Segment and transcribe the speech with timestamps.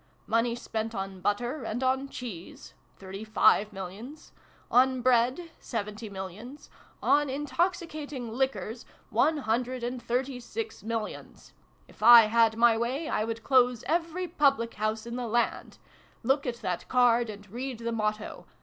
[0.25, 4.31] Money spent on butter and on cheese, thirty five millions:
[4.71, 6.71] on bread, seventy millions:
[7.03, 11.53] on intoxicating liquors, one hundred and thirty six millions!
[11.87, 15.77] If I had my way, I would close every public house in the land!
[16.23, 18.47] Look at that card, and read the motto.